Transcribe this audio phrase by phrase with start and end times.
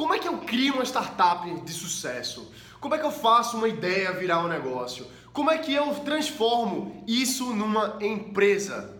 [0.00, 2.50] Como é que eu crio uma startup de sucesso?
[2.80, 5.06] Como é que eu faço uma ideia virar um negócio?
[5.30, 8.96] Como é que eu transformo isso numa empresa?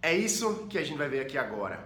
[0.00, 1.82] É isso que a gente vai ver aqui agora.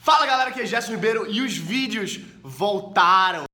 [0.00, 3.44] Fala galera, aqui é Gerson Ribeiro e os vídeos voltaram.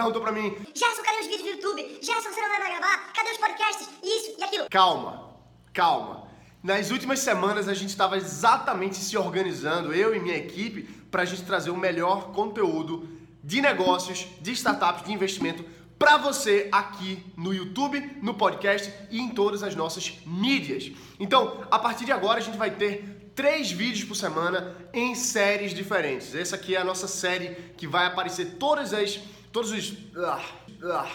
[0.00, 1.98] Perguntou pra mim: Gerson, cadê os vídeos do YouTube?
[2.00, 3.12] Gerson, você não vai mais gravar?
[3.12, 3.88] Cadê os podcasts?
[4.02, 4.66] Isso e aquilo.
[4.70, 5.36] Calma,
[5.72, 6.28] calma.
[6.62, 11.24] Nas últimas semanas a gente estava exatamente se organizando, eu e minha equipe, para a
[11.24, 13.08] gente trazer o melhor conteúdo
[13.42, 15.64] de negócios, de startups, de investimento
[15.98, 20.92] para você aqui no YouTube, no podcast e em todas as nossas mídias.
[21.18, 25.72] Então, a partir de agora a gente vai ter três vídeos por semana em séries
[25.72, 26.34] diferentes.
[26.34, 29.20] Essa aqui é a nossa série que vai aparecer todas as
[29.52, 30.40] todos os ah,
[30.84, 31.08] ah,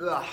[0.00, 0.24] ah,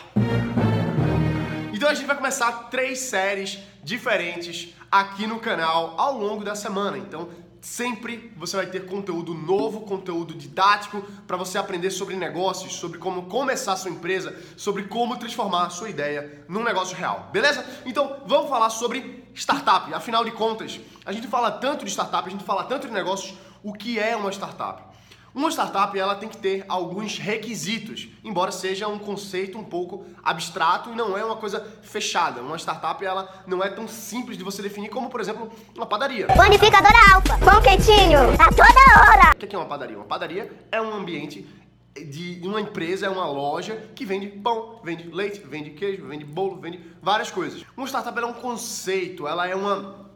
[1.74, 6.98] então a gente vai começar três séries diferentes aqui no canal ao longo da semana.
[6.98, 7.29] Então
[7.62, 13.24] sempre você vai ter conteúdo novo, conteúdo didático para você aprender sobre negócios, sobre como
[13.24, 17.29] começar sua empresa, sobre como transformar sua ideia num negócio real.
[17.32, 17.66] Beleza?
[17.85, 19.94] Então, vamos falar sobre startup.
[19.94, 23.35] Afinal de contas, a gente fala tanto de startup, a gente fala tanto de negócios,
[23.63, 24.91] o que é uma startup?
[25.34, 30.91] Uma startup ela tem que ter alguns requisitos, embora seja um conceito um pouco abstrato
[30.91, 32.41] e não é uma coisa fechada.
[32.41, 36.27] Uma startup ela não é tão simples de você definir como, por exemplo, uma padaria.
[36.27, 39.32] Panificadora alfa, pão quentinho, a toda hora.
[39.34, 39.96] O que é uma padaria?
[39.96, 41.48] Uma padaria é um ambiente
[41.95, 46.60] de uma empresa, é uma loja que vende pão, vende leite, vende queijo, vende bolo,
[46.60, 47.63] vende várias coisas.
[47.77, 50.07] Uma startup é um conceito, ela é uma,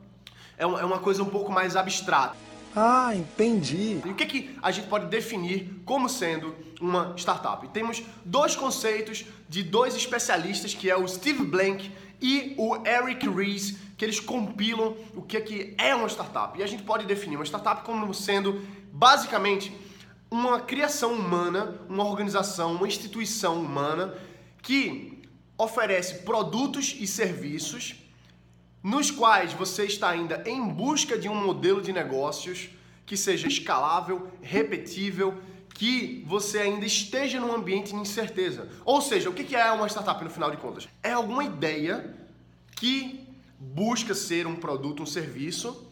[0.57, 2.35] é uma, é uma coisa um pouco mais abstrata.
[2.75, 4.01] Ah, entendi.
[4.05, 7.65] E o que, que a gente pode definir como sendo uma startup?
[7.69, 11.89] Temos dois conceitos de dois especialistas, que é o Steve Blank
[12.21, 16.59] e o Eric Ries, que eles compilam o que, que é uma startup.
[16.59, 19.71] E a gente pode definir uma startup como sendo basicamente
[20.29, 24.13] uma criação humana, uma organização, uma instituição humana
[24.61, 25.21] que
[25.57, 27.95] oferece produtos e serviços
[28.85, 32.69] nos quais você está ainda em busca de um modelo de negócios
[33.03, 35.41] que seja escalável, repetível,
[35.73, 38.69] que você ainda esteja num ambiente de incerteza.
[38.85, 40.87] Ou seja, o que é uma startup no final de contas?
[41.01, 42.15] É alguma ideia
[42.75, 43.27] que
[43.59, 45.84] busca ser um produto, um serviço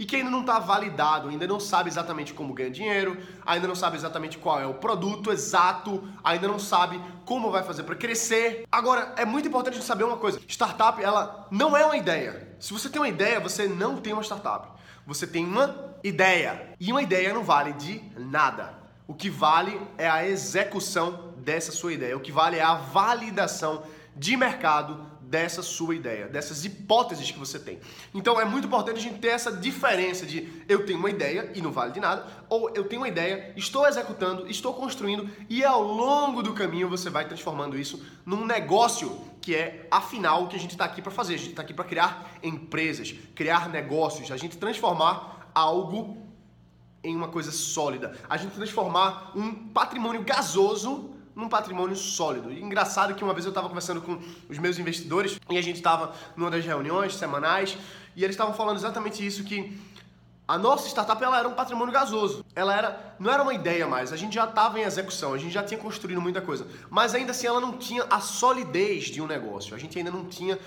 [0.00, 3.74] e que ainda não está validado, ainda não sabe exatamente como ganha dinheiro, ainda não
[3.74, 8.64] sabe exatamente qual é o produto exato, ainda não sabe como vai fazer para crescer.
[8.72, 12.56] Agora, é muito importante saber uma coisa: startup, ela não é uma ideia.
[12.58, 14.68] Se você tem uma ideia, você não tem uma startup.
[15.06, 16.74] Você tem uma ideia.
[16.80, 18.72] E uma ideia não vale de nada.
[19.06, 22.16] O que vale é a execução dessa sua ideia.
[22.16, 23.82] O que vale é a validação
[24.16, 27.78] de mercado dessa sua ideia, dessas hipóteses que você tem.
[28.12, 31.62] Então é muito importante a gente ter essa diferença de eu tenho uma ideia e
[31.62, 35.84] não vale de nada, ou eu tenho uma ideia, estou executando, estou construindo e ao
[35.84, 40.58] longo do caminho você vai transformando isso num negócio que é afinal o que a
[40.58, 41.34] gente está aqui para fazer.
[41.34, 46.18] A gente está aqui para criar empresas, criar negócios, a gente transformar algo
[47.04, 52.52] em uma coisa sólida, a gente transformar um patrimônio gasoso num patrimônio sólido.
[52.52, 54.18] E engraçado que uma vez eu estava conversando com
[54.48, 57.76] os meus investidores e a gente estava numa das reuniões semanais
[58.16, 59.78] e eles estavam falando exatamente isso que
[60.50, 62.44] a nossa startup ela era um patrimônio gasoso.
[62.56, 64.12] Ela era, não era uma ideia mais.
[64.12, 66.66] A gente já estava em execução, a gente já tinha construído muita coisa.
[66.90, 69.76] Mas ainda assim ela não tinha a solidez de um negócio.
[69.76, 70.58] A gente ainda não tinha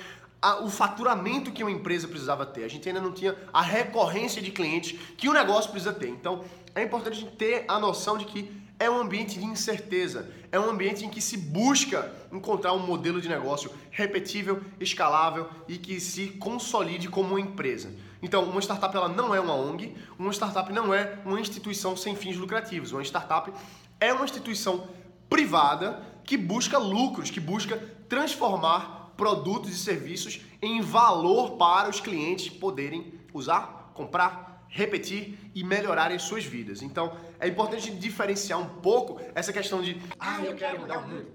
[0.42, 2.64] a, o faturamento que uma empresa precisava ter.
[2.64, 6.08] A gente ainda não tinha a recorrência de clientes que o negócio precisa ter.
[6.08, 10.30] Então é importante a gente ter a noção de que é um ambiente de incerteza,
[10.52, 15.78] é um ambiente em que se busca encontrar um modelo de negócio repetível, escalável e
[15.78, 17.94] que se consolide como uma empresa.
[18.22, 22.16] Então, uma startup ela não é uma ONG, uma startup não é uma instituição sem
[22.16, 22.92] fins lucrativos.
[22.92, 23.52] Uma startup
[24.00, 24.88] é uma instituição
[25.30, 32.50] privada que busca lucros, que busca transformar produtos e serviços em valor para os clientes
[32.50, 36.82] poderem usar, comprar, repetir e melhorarem suas vidas.
[36.82, 41.28] Então, é importante diferenciar um pouco essa questão de ah, eu quero mudar o mundo.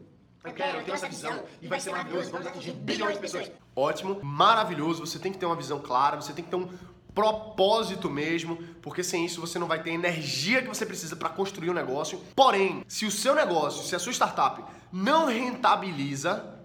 [0.45, 3.51] Eu quero, eu tenho essa visão e vai ser maravilhoso, vamos atingir bilhões de pessoas.
[3.77, 6.69] Ótimo, maravilhoso, você tem que ter uma visão clara, você tem que ter um
[7.15, 11.29] propósito mesmo, porque sem isso você não vai ter a energia que você precisa para
[11.29, 12.21] construir um negócio.
[12.35, 16.59] Porém, se o seu negócio, se a sua startup não rentabiliza,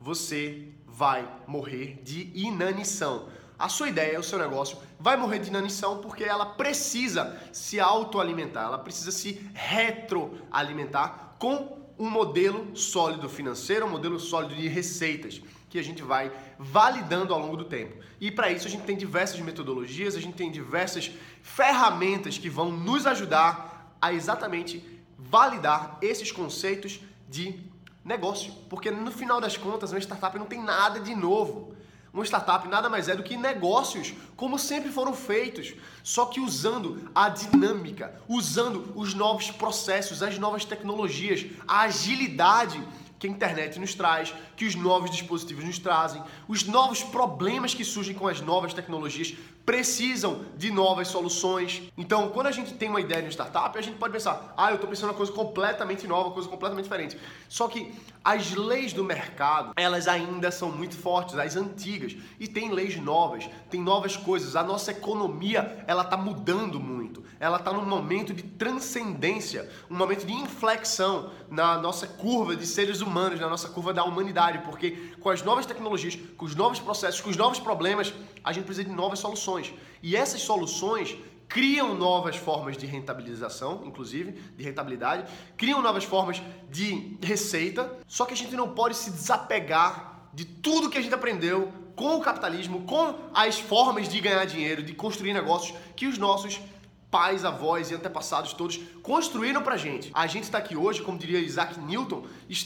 [0.00, 3.28] você vai morrer de inanição
[3.58, 8.64] a sua ideia, o seu negócio vai morrer de inanição porque ela precisa se autoalimentar,
[8.64, 15.42] ela precisa se retroalimentar com um modelo sólido financeiro, um modelo sólido de receitas.
[15.68, 18.02] que a gente vai validando ao longo do tempo.
[18.18, 21.10] E para isso a gente tem diversas metodologias, a gente tem diversas
[21.42, 24.82] ferramentas que vão nos ajudar a exatamente
[25.18, 27.60] validar esses conceitos de
[28.02, 28.50] negócio.
[28.70, 31.76] Porque no final das contas, uma startup não tem nada de novo.
[32.18, 35.72] Uma startup nada mais é do que negócios, como sempre foram feitos,
[36.02, 42.82] só que usando a dinâmica, usando os novos processos, as novas tecnologias, a agilidade
[43.18, 47.84] que a internet nos traz, que os novos dispositivos nos trazem, os novos problemas que
[47.84, 49.34] surgem com as novas tecnologias
[49.68, 51.82] precisam de novas soluções.
[51.94, 54.76] Então, quando a gente tem uma ideia de startup, a gente pode pensar, ah, eu
[54.76, 57.18] estou pensando uma coisa completamente nova, uma coisa completamente diferente.
[57.50, 57.92] Só que
[58.24, 63.46] as leis do mercado, elas ainda são muito fortes, as antigas, e tem leis novas,
[63.68, 64.56] tem novas coisas.
[64.56, 67.22] A nossa economia, ela está mudando muito.
[67.38, 73.00] Ela está num momento de transcendência, um momento de inflexão na nossa curva de seres
[73.00, 74.90] humanos, na nossa curva da humanidade, porque
[75.20, 78.12] com as novas tecnologias, com os novos processos, com os novos problemas,
[78.44, 79.72] a gente precisa de novas soluções.
[80.02, 81.16] E essas soluções
[81.48, 85.24] criam novas formas de rentabilização, inclusive, de rentabilidade,
[85.56, 90.90] criam novas formas de receita, só que a gente não pode se desapegar de tudo
[90.90, 95.32] que a gente aprendeu com o capitalismo, com as formas de ganhar dinheiro, de construir
[95.32, 96.60] negócios que os nossos
[97.10, 100.10] pais, avós e antepassados todos construíram pra gente.
[100.12, 102.24] A gente está aqui hoje, como diria Isaac Newton,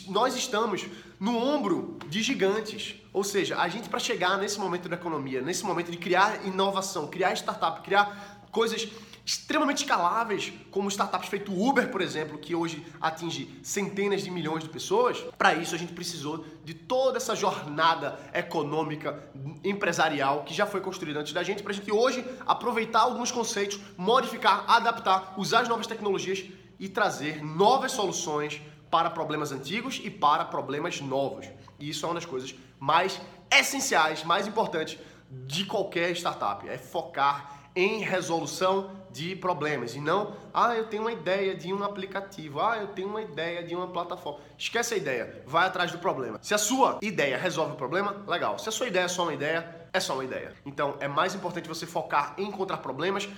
[0.09, 0.87] nós estamos
[1.19, 2.97] no ombro de gigantes.
[3.13, 7.07] Ou seja, a gente para chegar nesse momento da economia, nesse momento de criar inovação,
[7.07, 8.89] criar startup, criar coisas
[9.25, 14.71] extremamente escaláveis, como startups feito Uber, por exemplo, que hoje atinge centenas de milhões de
[14.71, 15.19] pessoas.
[15.39, 19.31] Para isso a gente precisou de toda essa jornada econômica,
[19.63, 23.79] empresarial que já foi construída antes da gente, para a gente hoje aproveitar alguns conceitos,
[23.97, 26.45] modificar, adaptar, usar as novas tecnologias
[26.79, 28.61] e trazer novas soluções
[28.91, 31.49] para problemas antigos e para problemas novos.
[31.79, 33.21] E isso é uma das coisas mais
[33.51, 34.99] essenciais, mais importantes
[35.47, 41.13] de qualquer startup, é focar em resolução de problemas e não, ah, eu tenho uma
[41.13, 44.41] ideia de um aplicativo, ah, eu tenho uma ideia de uma plataforma.
[44.57, 46.39] Esquece a ideia, vai atrás do problema.
[46.43, 48.59] Se a sua ideia resolve o problema, legal.
[48.59, 50.55] Se a sua ideia é só uma ideia, é só uma ideia.
[50.65, 53.29] Então, é mais importante você focar em encontrar problemas,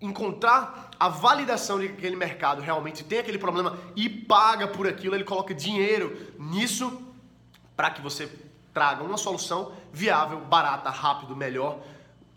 [0.00, 5.14] encontrar a validação de que aquele mercado realmente tem aquele problema e paga por aquilo,
[5.14, 7.02] ele coloca dinheiro nisso
[7.74, 8.30] para que você
[8.74, 11.78] traga uma solução viável, barata, rápido, melhor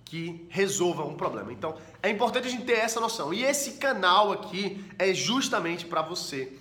[0.10, 1.54] que resolva um problema.
[1.54, 3.32] Então, é importante a gente ter essa noção.
[3.32, 6.52] E esse canal aqui é justamente para você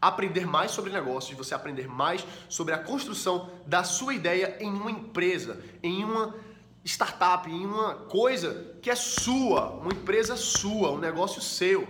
[0.00, 4.90] aprender mais sobre negócios, você aprender mais sobre a construção da sua ideia em uma
[4.90, 6.34] empresa, em uma
[6.82, 11.86] startup, em uma coisa que é sua, uma empresa sua, um negócio seu.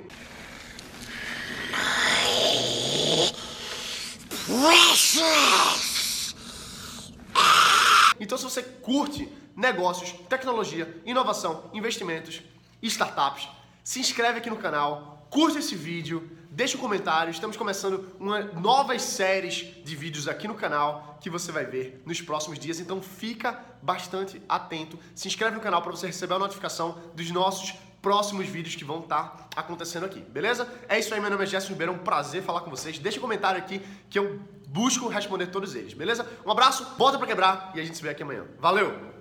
[8.25, 12.41] Então, se você curte negócios, tecnologia, inovação, investimentos,
[12.83, 13.47] startups.
[13.85, 17.31] Se inscreve aqui no canal, curte esse vídeo, deixa um comentário.
[17.31, 22.23] Estamos começando uma novas séries de vídeos aqui no canal que você vai ver nos
[22.23, 22.81] próximos dias.
[22.81, 24.99] Então fica bastante atento.
[25.15, 27.75] Se inscreve no canal para você receber a notificação dos nossos
[28.05, 30.69] próximos vídeos que vão estar tá acontecendo aqui, beleza?
[30.87, 32.99] É isso aí, meu nome é Gerson Ribeiro, é um prazer falar com vocês.
[32.99, 33.81] Deixa um comentário aqui
[34.11, 36.29] que eu busco responder todos eles, beleza?
[36.45, 38.45] Um abraço, volta para quebrar e a gente se vê aqui amanhã.
[38.61, 39.14] Valeu!